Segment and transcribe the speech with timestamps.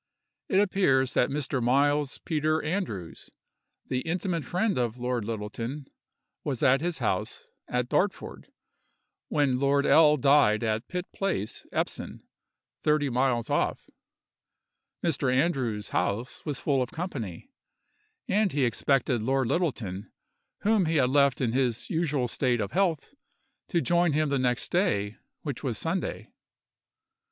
[0.49, 1.61] It appears that Mr.
[1.61, 3.29] Miles Peter Andrews,
[3.85, 5.89] the intimate friend of Lord Littleton,
[6.43, 8.47] was at his house, at Dartford,
[9.27, 10.17] when Lord L.
[10.17, 12.23] died at Pitt place, Epsom,
[12.81, 13.91] thirty miles off.
[15.03, 15.31] Mr.
[15.31, 17.51] Andrews' house was full of company,
[18.27, 20.11] and he expected Lord Littleton,
[20.61, 23.13] whom he had left in his usual state of health,
[23.67, 26.31] to join him the next day, which was Sunday.